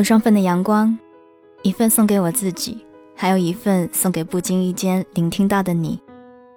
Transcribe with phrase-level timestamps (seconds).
[0.00, 0.98] 有双份的阳光，
[1.60, 2.78] 一份送给我自己，
[3.14, 6.00] 还有一份送给不经意间聆听到的你。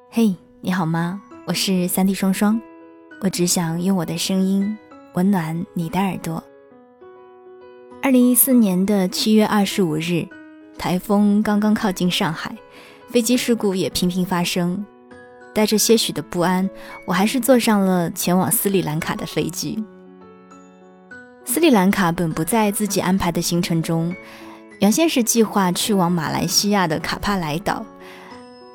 [0.10, 1.22] 嘿，你好吗？
[1.44, 2.58] 我是三 D 双双，
[3.20, 4.78] 我只想用我的声音
[5.16, 6.42] 温暖你的耳朵。
[8.02, 10.26] 二零一四年的七月二十五日，
[10.78, 12.56] 台风刚刚靠近上海，
[13.10, 14.86] 飞机事故也频频发生。
[15.54, 16.70] 带着些许的不安，
[17.06, 19.84] 我还是坐上了前往斯里兰卡的飞机。
[21.46, 24.16] 斯里兰卡本不在自己安排的行程中，
[24.80, 27.86] 原先是计划去往马来西亚的卡帕莱岛，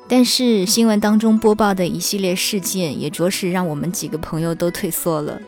[0.07, 5.39] 但是新闻当中播报的一系列事件，也着实让我们几个朋友都退缩了。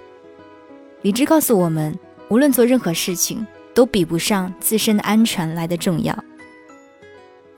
[1.02, 1.98] 理智告诉我们，
[2.29, 6.17] 无论做任何事情，都比不上自身的安全来的重要。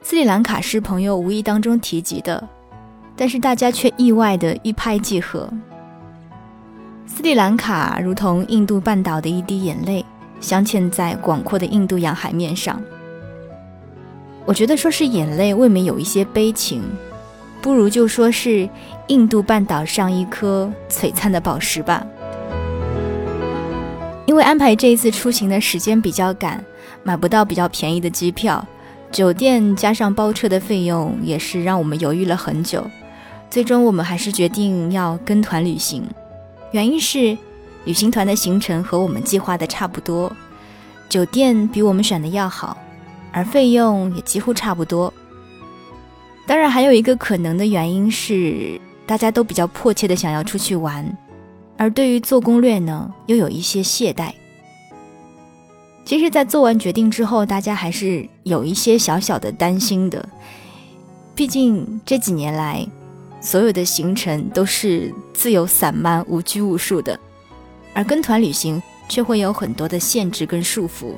[0.02, 2.49] 斯里兰卡是朋友无意当中提及的。
[3.16, 5.48] 但是大家却意外的一拍即合。
[7.16, 10.04] 斯里兰卡如同印度半岛的一滴眼泪，
[10.41, 12.82] 镶嵌在广阔的印度洋海面上。
[14.46, 16.82] 我觉得说是眼泪未免有一些悲情，
[17.62, 18.68] 不如就说是
[19.10, 22.04] 印度半岛上一颗璀璨的宝石吧。
[24.26, 26.65] 因为安排这一次出行的时间比较赶，
[27.04, 28.65] 买不到比较便宜的机票，
[29.12, 32.84] 酒店加上包车的费用也是让我们犹豫了很久。
[33.52, 36.04] 最终，我们还是决定要跟团旅行，
[36.74, 37.38] 原因是
[37.85, 40.35] 旅行团的行程和我们计划的差不多，
[41.07, 42.76] 酒店比我们选的要好，
[43.32, 45.13] 而费用也几乎差不多。
[46.48, 51.15] 当然，还有一个可能的原因是，大家都比较迫切的想要出去玩，
[51.77, 54.32] 而对于做攻略呢，又有一些懈怠。
[56.04, 60.27] 其实，在做完决定之后，大家还是有一些小小的担心的，
[61.35, 62.87] 毕竟这几年来。
[63.44, 67.19] 所有的行程都是自由散漫、无拘无束的，
[67.94, 71.13] 而跟团旅行却会有很多的限制跟束缚。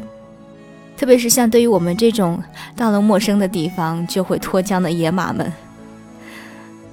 [0.98, 2.42] 特别是像对于我们这种
[2.76, 5.54] 到了陌生的地方就会脱缰的野马们，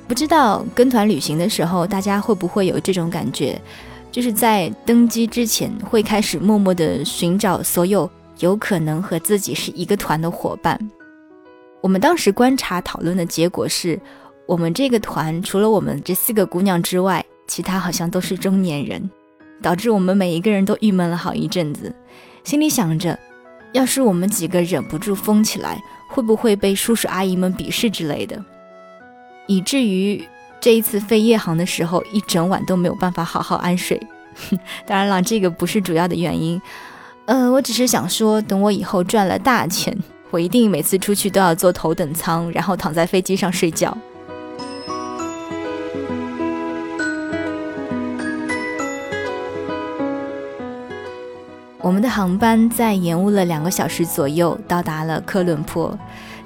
[0.06, 3.58] 不知道跟团旅行的时候，大家会不会有这种感觉，
[4.10, 8.08] 就是在登机之前会开始默默的寻找所有
[8.40, 10.78] 有可能和自己是一个团的伙伴。
[11.80, 13.98] 我们当时观察讨论的结果是。
[14.46, 19.10] 我们这个团除了我们这四个姑娘之外，其他好像都是中年人，
[19.62, 21.94] 导致我们每一个人都郁闷了好一阵子，
[22.44, 23.18] 心里想着，
[23.72, 28.44] 要是我们几个忍不住疯起来，会不会被叔叔阿姨们鄙视之类的，
[29.46, 30.22] 以至于
[30.60, 34.00] 这一次飞夜航的时候，一整晚都没有办法好好安睡。
[34.86, 36.60] 当然了，这个不是主要的原因，
[37.26, 39.96] 呃，我只是想说，等我以后赚了大钱，
[40.30, 43.96] 我一定每次出去都要坐头等舱，然后躺在飞机上睡觉。
[51.82, 55.98] 我们的航班在延误了两个小时左右，到达了科伦坡，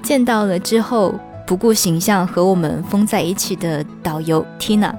[0.03, 1.15] 见到了之后
[1.47, 4.95] 不顾形象和我们疯在一起的导游 Tina，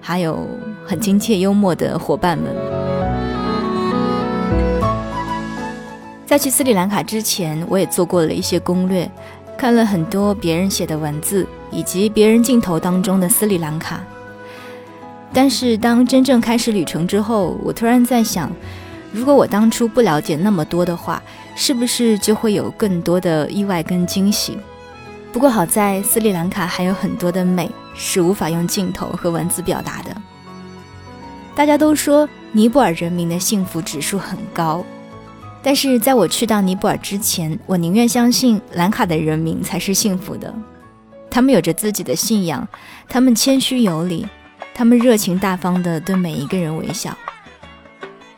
[0.00, 0.48] 还有
[0.86, 2.50] 很亲切幽默的伙伴们。
[6.24, 9.08] 在去斯里兰卡之前，我也做过了一些攻略，
[9.58, 14.00] 看了很多别人写的文字以及别人镜头当中的斯里兰卡。
[15.30, 18.50] 但是当真正开始旅程之后，我突然在想。
[19.14, 21.22] 如果我当初不了解那么多的话，
[21.54, 24.58] 是不是就会有更多的意外跟惊喜？
[25.32, 30.10] 不过好在斯里兰卡还有很多的美是无法用镜头和文字表达的。
[31.54, 34.84] 大家都说尼泊尔人民的幸福指数很高，
[35.62, 40.52] 但是在我去到尼泊尔之前，我宁愿相信兰卡的人民才是幸福的。
[41.30, 42.66] 他们有着自己的信仰，
[43.08, 44.26] 他们谦虚有礼，
[44.74, 47.16] 他们热情大方地对每一个人微笑。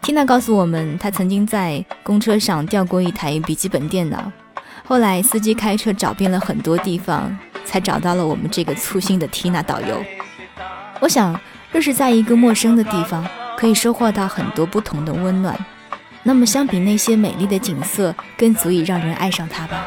[0.06, 4.30] 缇娜告诉我们，她曾经在公车上掉过一台笔记本电脑，
[4.84, 10.00] 后来司机开车找遍了很多地方，才找到了我们这个粗心的缇娜导游。
[11.00, 11.36] 我想，
[11.72, 13.26] 若是在一个陌生的地方，
[13.58, 15.58] 可以收获到很多不同的温暖，
[16.22, 19.86] 那么相比那些美丽的景色，更足以让人爱上它吧。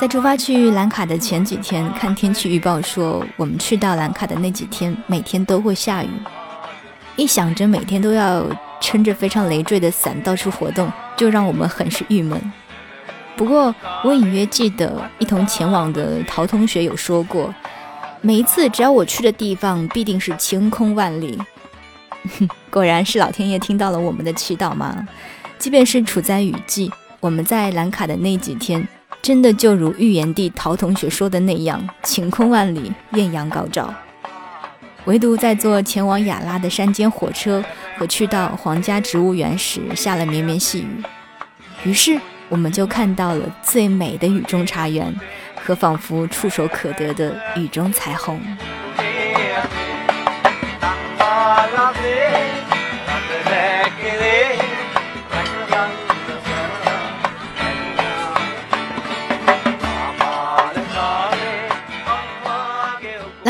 [0.00, 6.08] 在出发去兰卡的前几天，看天气预报说，我们去到兰卡的那几天，每天都会下雨。
[7.16, 8.46] 一想着每天都要
[8.80, 12.40] 撑着非常累赘的伞到处活动，就让我们很是郁闷。
[13.36, 13.74] 不过，
[14.04, 17.52] 我隐约记得一同前往的陶同学有说过，
[18.20, 21.36] 每一次只要我去的地方，必定是晴空万里。
[22.70, 25.08] 果然是老天爷听到了我们的祈祷吗？
[25.58, 28.86] 即便是处在雨季，我们在兰卡的那几天。
[29.20, 33.92] 真的就如预言帝陶同学说的那样，晴空万里，艳阳高照。
[35.04, 37.64] 唯独在坐前往雅拉的山间火车
[37.96, 41.02] 和去到皇家植物园时下了绵绵细雨，
[41.84, 42.18] 于是
[42.48, 45.14] 我们就看到了最美的雨中茶园
[45.62, 48.40] 和仿佛触手可得的雨中彩虹。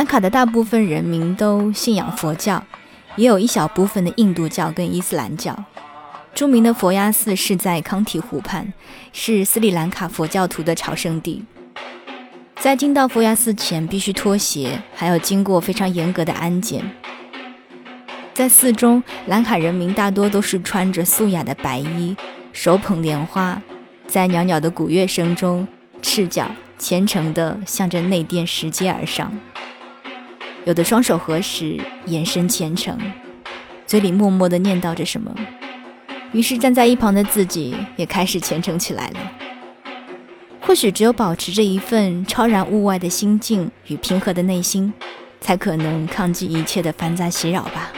[0.09, 2.65] 卡的大部分人民都信仰佛教，
[3.17, 5.55] 也有一小部分的印度教跟伊斯兰教。
[6.35, 8.73] 著名的佛牙寺是在康提湖畔，
[9.13, 11.45] 是斯里兰卡佛教徒的朝圣地。
[12.59, 16.83] 在进到佛牙寺前，必须脱鞋，还要经过非常严格的安检。
[18.33, 22.17] 在寺中，兰卡人民大多都是穿着素雅的白衣，
[22.53, 23.61] 手捧莲花，
[24.07, 25.69] 在袅袅的鼓乐声中，
[26.01, 29.31] 赤脚虔诚地向着内殿石阶而上。
[30.65, 32.99] 有的双手合十，眼神虔诚，
[33.87, 35.35] 嘴里默默的念叨着什么。
[36.33, 39.33] 于是站在一旁的自己也开始虔诚起来了。
[40.61, 44.93] 或许只有保持着一份超然物外的心境与平和的内心，
[45.41, 47.91] 才可能抗击一切的繁杂袭扰吧。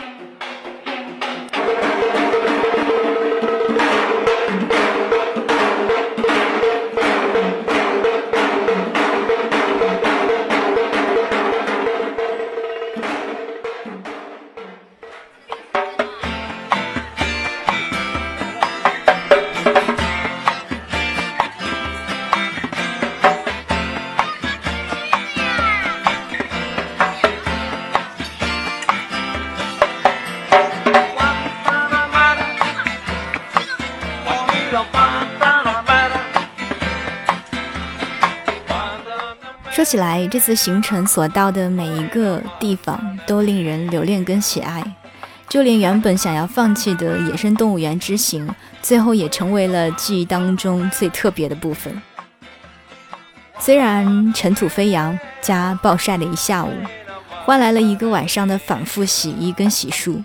[39.91, 44.85] 起来，这次行程所到的每一个地方都令人留恋跟喜爱，
[45.49, 48.49] 就连原本想要放弃的野生动物园之行，
[48.81, 52.01] 最后也成为了记忆当中最特别的部分。
[53.59, 56.71] 虽然尘土飞扬加暴晒了一下午，
[57.45, 60.23] 换来了一个晚上的反复洗衣跟洗漱，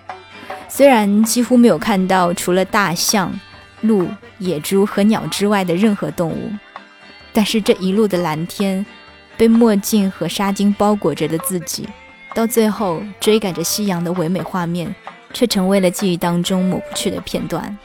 [0.70, 3.34] 虽然几乎没有看到除了大象、
[3.82, 4.08] 鹿、
[4.38, 6.52] 野猪和鸟之外的任何动物，
[7.34, 8.86] 但是这一路的蓝天。
[9.38, 11.88] 被墨镜和纱巾包裹着的自己，
[12.34, 14.94] 到最后追赶着夕阳的唯美画面，
[15.34, 17.78] 却成为了记忆当中抹不去的片段。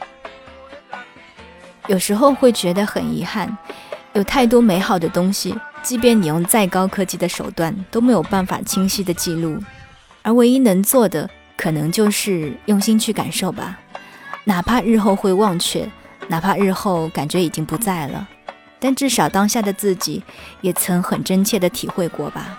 [1.87, 3.57] 有时候会觉得很遗憾，
[4.13, 9.57] 有太多美好的东西，即便你用再高科技的手段，都没有办法清晰的记录。
[10.21, 13.79] 而唯一能做的，可能就是用心去感受吧，
[14.45, 15.89] 哪怕日后会忘却，
[16.27, 18.27] 哪怕日后感觉已经不在了。
[18.81, 20.23] 但至少当下的自己，
[20.61, 22.57] 也曾很真切的体会过吧。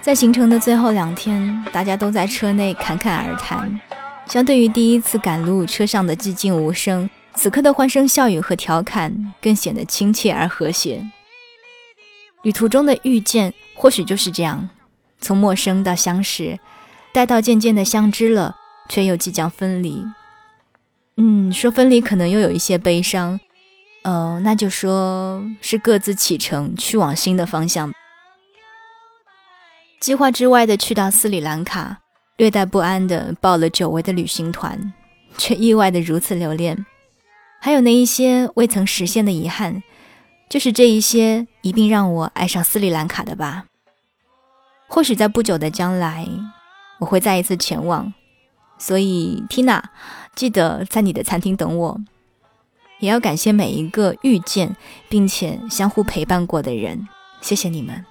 [0.00, 3.80] 在行程的最后两天，大家都在车内侃侃而谈。
[4.26, 7.08] 相对于第一次赶路，车上的寂静无声。
[7.34, 11.04] 此刻的欢声笑语和调侃更显得亲切而和谐。
[12.42, 14.68] 旅途中的遇见或许就是这样，
[15.20, 16.58] 从陌生到相识，
[17.12, 18.56] 待到渐渐的相知了，
[18.88, 20.04] 却又即将分离。
[21.16, 23.38] 嗯，说分离可能又有一些悲伤，
[24.02, 27.92] 呃，那就说是各自启程去往新的方向。
[30.00, 31.98] 计划之外的去到斯里兰卡，
[32.36, 34.92] 略带不安的报了久违的旅行团，
[35.38, 36.84] 却意外的如此留恋。
[37.64, 39.84] 还有那一些未曾实现的遗憾，
[40.50, 43.66] 就是这一些一并让我爱上斯里兰卡的吧。
[44.88, 46.26] 或许在不久的将来，
[46.98, 48.12] 我会再一次前往。
[48.78, 49.80] 所以，Tina，
[50.34, 52.00] 记得在你的餐厅等我。
[52.98, 54.76] 也要感谢每一个遇见
[55.08, 57.06] 并且相互陪伴过的人，
[57.40, 58.04] 谢谢你们。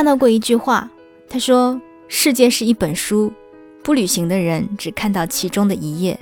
[0.00, 0.88] 看到过一句话，
[1.28, 1.78] 他说
[2.08, 3.30] ：“世界是一本书，
[3.82, 6.18] 不旅行的人只看到其中的一页。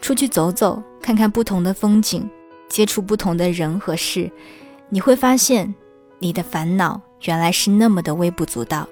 [0.00, 2.26] 出去走走，看看不同的风景，
[2.70, 4.30] 接触不同的人和事，
[4.88, 5.74] 你会发现，
[6.20, 8.88] 你的烦恼原来是那么的微不足道。”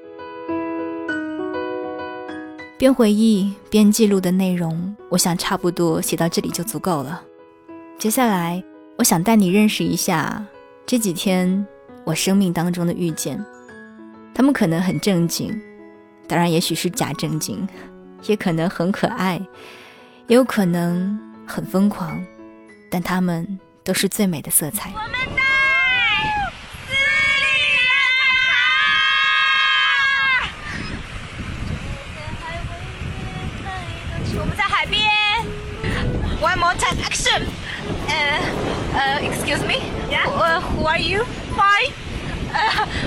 [2.76, 7.22] 边回忆边记录的内容，我想差不多写到这里就足够了。
[7.98, 8.62] 接下来，
[8.98, 10.44] 我想带你认识一下
[10.84, 11.66] 这几天
[12.04, 13.42] 我生命当中的遇见。
[14.36, 15.58] 他们可能很正经，
[16.28, 17.66] 当然也许是假正经，
[18.28, 19.40] 也可能很可爱，
[20.26, 22.22] 也有可能很疯狂，
[22.90, 24.90] 但他们都是最美的色彩。
[24.92, 25.42] 我们在。
[34.38, 35.00] 我们在海边。
[36.42, 37.42] One more time, action.
[38.06, 38.38] 呃
[38.92, 39.80] 呃，Excuse me.
[40.10, 40.28] Yeah.
[40.60, 41.24] Who are you?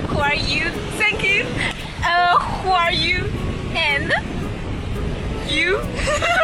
[0.08, 0.70] Who are you?
[0.98, 1.46] Thank you.
[2.62, 3.24] Who are you?
[3.74, 4.12] And
[5.48, 5.80] you.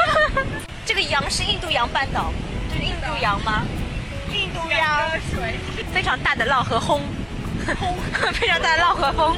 [0.84, 2.32] 这个洋是印度洋半岛，
[2.70, 3.62] 这是印度洋吗？
[4.32, 5.58] 印度洋水，
[5.92, 7.00] 非常大的浪和轰，
[7.78, 7.96] 轰，
[8.32, 9.36] 非常大的浪和风。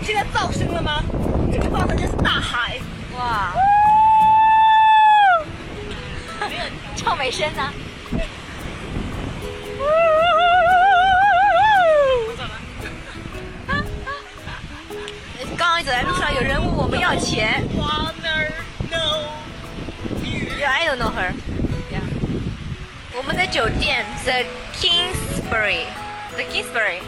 [0.00, 1.02] 你现在噪声了吗？
[1.52, 2.78] 这个放的就是大海，
[3.16, 3.54] 哇！
[6.48, 6.64] 没有
[6.96, 7.72] 唱美声呢。
[15.84, 17.62] 走在路上，有人问我们要钱。
[20.58, 21.34] Yeah, I don't know her.
[21.92, 22.00] Yeah.
[23.14, 27.02] 我们的酒店 The Kingsbury，The Kingsbury。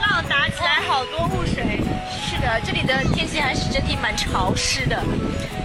[0.00, 1.82] 浪打起来好多雾水。
[2.08, 5.02] 是的，这里的天气还是整体蛮潮湿的，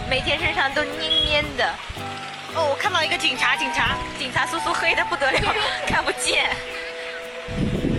[0.10, 1.72] 每天身上都黏黏的。
[2.56, 5.54] 哦，我看到一个警察，警察，警察叔叔黑的不得了，
[5.86, 6.50] 看不见。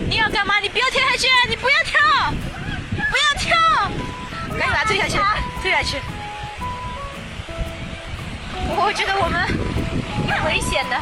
[0.09, 0.59] 你要干嘛？
[0.59, 1.29] 你不要跳下去！
[1.49, 2.01] 你不要跳！
[3.37, 3.57] 跳！
[4.49, 5.19] 赶紧把它推下去，
[5.63, 6.01] 推下去。
[8.79, 9.47] 我觉得我们
[10.27, 10.97] 挺危险的。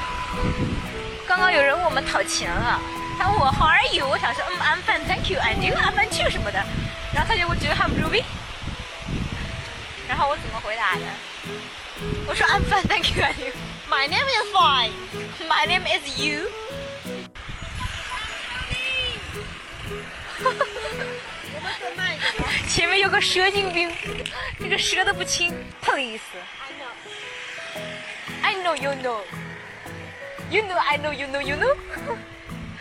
[1.27, 2.81] 刚刚有人问我们讨钱了，
[3.19, 4.09] 他问我 How are you？
[4.09, 6.63] 我想说嗯 I'm fine，Thank you，and you，I'm fine too 什么的。
[7.13, 8.23] 然后他就我觉得很 Ruby。
[10.09, 11.03] 然后我怎么回答的？
[12.27, 13.53] 我说 I'm fine，Thank you，and you。
[13.89, 14.93] My name is fine。
[15.49, 16.49] My name is you。
[22.74, 23.92] 前面有个蛇精兵，
[24.60, 29.22] 这个蛇都不轻，Please。I know you know.
[30.50, 31.76] You know I know you know you know.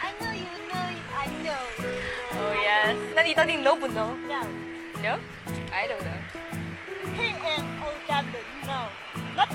[0.01, 1.59] I know you know I know.
[2.33, 2.97] Oh yes.
[3.15, 4.17] 那你到底 know 不 know?
[4.27, 4.47] No.
[5.03, 5.19] No?
[5.71, 6.17] I don't know.
[7.17, 8.89] K N O W no.
[9.37, 9.51] Not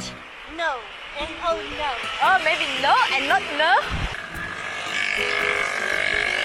[0.56, 0.80] no.
[1.18, 1.96] N O no.
[2.22, 3.82] Oh maybe no and not no.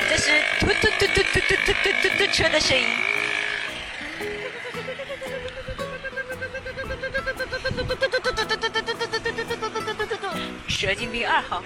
[0.08, 2.88] 这是突突突突突突突突突突车的声音。
[10.83, 11.63] 蛇精兵二号。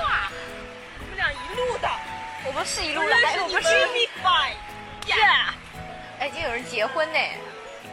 [0.00, 0.30] 哇！
[0.98, 1.90] 我们俩一路的，
[2.46, 3.68] 我们是一路的，哎，我们是
[4.24, 4.56] fine。
[5.06, 5.52] Yeah。
[6.20, 7.18] 哎，已经有人结婚呢。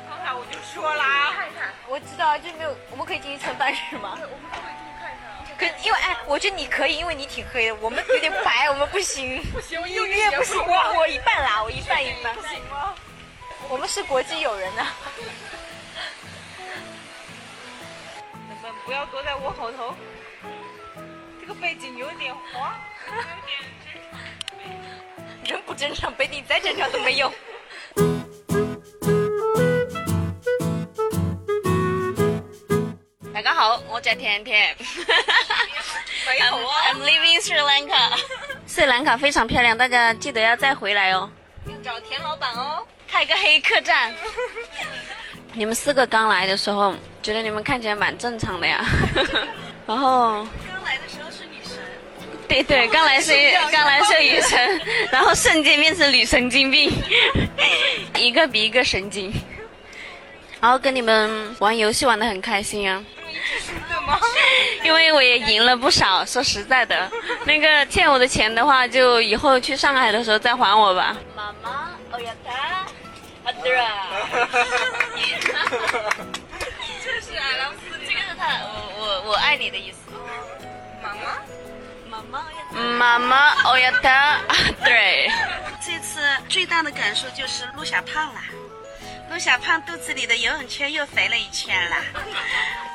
[0.10, 4.12] 刚才我就说啦，看看，我知道，就没有，我们可以进去蹭饭是吗？
[4.13, 5.58] 我们都会进去看看。
[5.58, 9.44] 可因为哎，我觉得你可以，因为你挺黑的，我们 有点白，我们不行。
[9.51, 12.34] 不行，又越不行，我我一半啦，我一半一半。
[12.36, 12.96] 不行吗？
[13.68, 14.88] 我们是国际友人呐。
[15.18, 15.25] 你
[18.89, 19.93] 不要坐在我后头，
[21.39, 23.27] 这个背景有点滑，有点
[25.46, 27.31] 人不正常，背景再正常都没用。
[33.31, 34.75] 大家好，我叫甜甜。
[36.25, 38.17] 没有啊 I'm leaving Sri Lanka。
[38.65, 41.29] 斯里兰卡非常漂亮，大家记得要再回来哦。
[41.67, 42.84] 要找田老板哦。
[43.08, 44.15] 开个黑客栈。
[45.60, 48.82] 你们四个刚来的时候，觉得你们看起来蛮正常的呀。
[49.86, 51.78] 然后，刚来的时候是女神，
[52.48, 53.34] 对对，刚来是
[53.70, 56.89] 刚来是女神， 然后瞬间变成女神经病，
[58.16, 59.34] 一个比一个神经。
[60.62, 63.04] 然后跟你们玩游戏玩的很开心啊。
[64.86, 67.12] 因为我也赢了不少，说实在的，
[67.44, 71.18] 那个欠我的钱的话，就以后去上海的时候再还我吧。
[71.36, 72.78] 妈妈，哦呀他，
[77.03, 77.77] 这是阿拉斯
[78.08, 79.98] 这个是他，我我我爱你的意思。
[81.01, 81.22] 妈妈。
[82.10, 82.58] 妈妈呀。
[82.98, 84.39] 妈妈，哦呀他，
[84.84, 85.32] 对，
[85.84, 88.44] 这次最大的感受就是陆小胖啦。
[89.32, 91.98] 陆小胖肚子里的游泳圈又肥了一圈啦。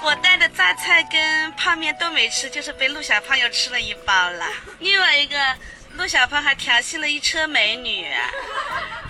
[0.03, 4.47] 我带的榨菜跟泡面都没吃，就是被陆小胖又吃了一包了。
[4.81, 5.37] 另外一个，
[5.93, 8.13] 陆小胖还调戏了一车美女，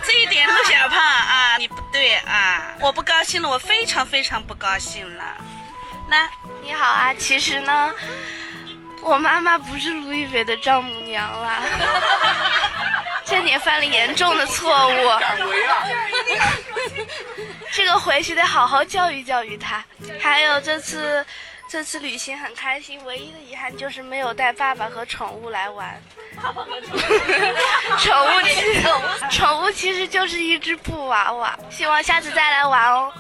[0.06, 5.25] 这一点陆小胖啊，你不对啊，我不高兴了，我非常非常不高兴了。
[6.08, 6.28] 那
[6.62, 7.92] 你好啊，其实呢，
[9.02, 11.62] 我妈妈不是卢亦菲的丈母娘啦，
[13.25, 14.92] 这你犯了严重的错误。
[17.73, 19.82] 这个回去得好好教育教育他。
[20.20, 21.25] 还有这次。
[21.74, 26.00] 这次旅行很开心，唯一的遗憾就是没有带爸爸和宠物来玩。
[27.98, 28.80] 宠物其实，
[29.28, 31.58] 宠物其实就是一只布娃娃。
[31.70, 33.12] 希望下次再来玩哦。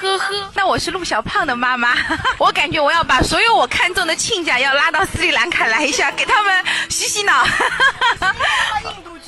[0.00, 1.92] 呵呵，那我是陆小胖的妈妈，
[2.38, 7.46] 我感觉我要把所有我看中的亲家要拉到斯里兰卡来一下，给他们洗洗脑。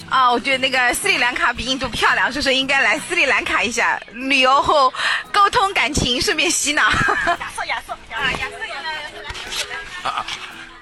[0.09, 4.91] 啊，我觉得那个斯里兰卡比印度漂亮，所以说应该来斯里兰卡一下旅游后
[5.31, 6.85] 沟通感情，顺便洗脑。
[6.85, 7.95] 亚瑟，亚瑟，
[10.03, 10.25] 啊，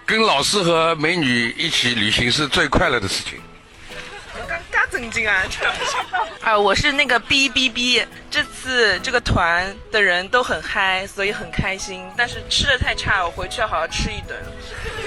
[0.06, 3.40] 跟老师和美女一起旅行是最快乐的事情。
[4.70, 5.42] 嘎正经啊！
[6.42, 12.04] 啊，我是那个 B B B，这次这个团的人都很嗨，所以很开心。
[12.16, 14.38] 但是吃的太差，我回去要好好吃一顿。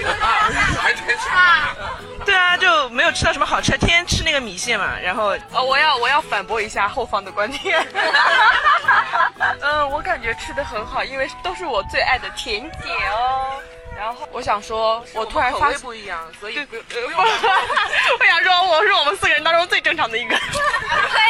[2.24, 4.98] 对啊，就没有吃到什么好吃，天天吃那个米线嘛。
[5.02, 7.86] 然后，哦，我要我要反驳一下后方的观点。
[9.60, 13.60] 嗯，我感觉吃的很好，因为都是我最爱的甜点哦。
[13.98, 16.84] 然后我想说，我突然发现不一样，所以不用。
[17.18, 20.36] 我想说，我是我们四个人当中最正常的一个。
[20.36, 21.20] 嘿，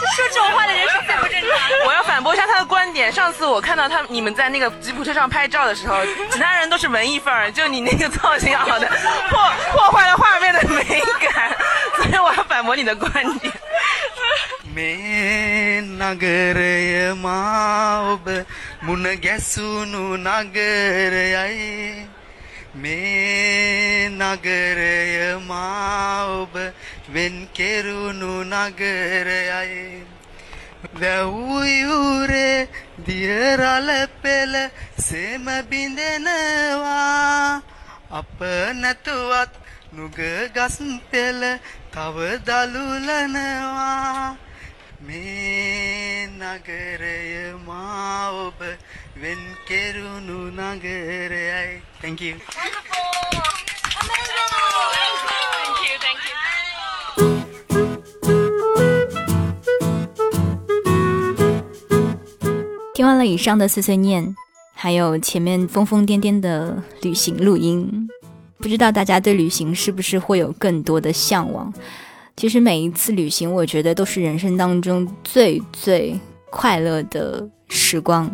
[0.00, 1.50] 这说这种话的人是最不正常。
[1.86, 3.12] 我要反驳一下他的观点。
[3.12, 5.98] 上次我看到他你们在那个吉普车上拍照的时候，
[6.30, 8.88] 其他人都是文艺范儿，就你那个造型好的，
[9.28, 11.54] 破破坏了画面的美感。
[11.96, 13.52] 所以我要反驳你的观点。
[18.82, 22.06] මේ නගරය මා ඔබ මුණ ගැසුණු නගරයයි.
[22.74, 26.54] මේ නගරය මා ඔබ
[27.12, 30.02] වෙන් කෙරුණු නගරයයි.
[30.94, 32.68] වැව්යුරේ
[33.06, 33.88] දියරල
[34.22, 34.54] පෙළ
[34.96, 37.62] සෙම බිඳෙනවා.
[38.10, 38.38] අප
[38.74, 39.52] නැතුවත්
[39.92, 40.18] නුග
[40.54, 40.76] ගස්
[41.10, 41.42] පෙළ
[41.90, 42.16] තව
[42.46, 44.36] දලුලනවා.
[45.00, 46.07] මේ
[52.00, 52.34] thankyou
[62.94, 64.34] 听完了以上的碎碎念
[64.74, 68.08] 还有前面疯疯癫癫的旅行录音
[68.58, 71.72] 不知道大家对旅行是不是会有更多的向往？
[72.36, 76.18] 其实每一次旅行我觉得都是人生当中最最
[76.50, 78.30] 快乐的时光。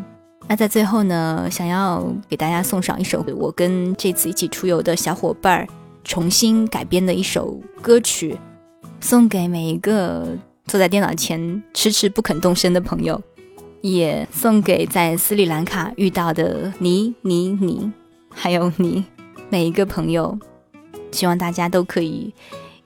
[0.47, 5.67] 那在最后呢，想要给大家送上一首我跟这次一起出游的小伙伴
[6.05, 8.39] 重新改编的一首歌曲，
[9.01, 13.21] 送给每一个坐在电脑前迟迟不肯动身的朋友，
[13.81, 17.91] 也送给在斯里兰卡遇到的你、你、你，
[18.31, 19.05] 还有你
[19.49, 20.39] 每一个朋友。
[21.11, 22.35] 希望大家都可以。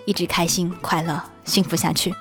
[0.04, 2.14] 一直开心、快乐、幸福下去。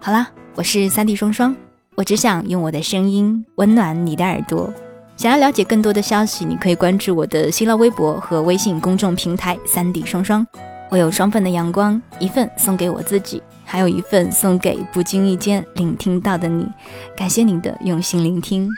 [0.00, 1.54] 好啦，我是三 D 双双，
[1.98, 4.72] 我只想用我的声音温暖你的耳朵。
[5.16, 10.46] 想要了解更多的消息，你可以关注我的新浪微博和微信公众平台“三 D 双双”。
[10.90, 16.68] 我有双份的阳光，一份送给我自己，还有一份送给不经意间聆听到的你。
[17.16, 18.68] 感谢您的用心聆听。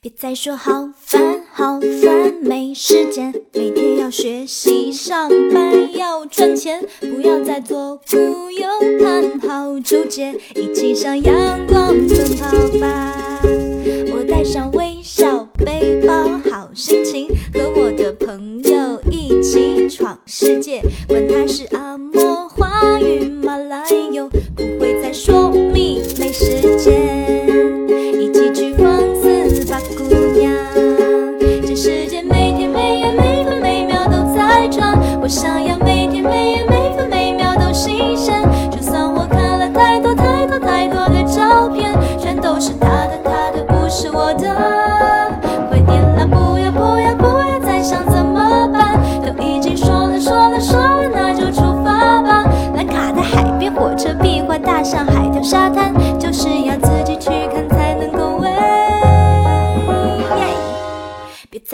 [0.00, 8.16] 别再说好烦好烦，没时间，每天要学习上班要赚钱，不要再做浮
[8.50, 8.66] 游
[8.98, 13.42] 谈好纠结，一起向阳光奔跑吧。
[14.14, 24.26] 我带上微笑背包，好心情，和我的朋友一起闯世界，管他是阿嬷花语马来哟，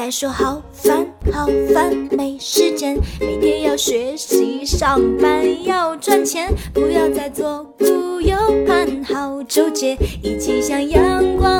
[0.08, 8.34] 别再说好烦好烦，没时间，每天要学习上班要赚钱，不要再左顾右
[8.66, 11.57] 盼，好纠结，一起向阳光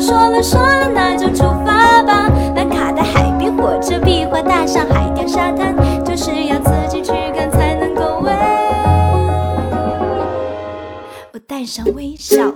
[0.00, 2.28] 说了说了，那就出发吧。
[2.54, 8.32] 兰卡的海边火车壁画大上、海钓沙滩，就是要自己去看才能够喂
[11.32, 12.52] 我带上微笑。